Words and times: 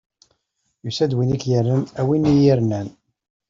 Yusa-d 0.83 1.11
win 1.17 1.37
k-irnan, 1.41 1.83
a 1.99 2.01
win 2.07 2.29
i 2.31 2.33
yi-irnan! 2.37 2.87